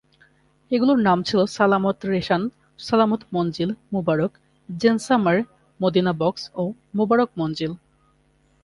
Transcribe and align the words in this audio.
এগুলির 0.71 0.99
নাম 0.99 1.19
ছিল 1.23 1.39
সালামত 1.47 1.97
রেসান, 2.05 2.41
সালামত 2.79 3.21
মঞ্জিল, 3.33 3.69
মুবারক, 3.93 4.31
জেনসামার, 4.69 5.37
মদিনা 5.79 6.11
বখ্শ 6.13 6.43
ও 6.53 6.63
মোবারক 6.95 7.29
মঞ্জিল। 7.37 7.71